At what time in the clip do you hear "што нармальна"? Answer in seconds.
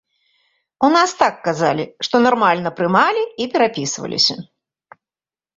2.07-2.69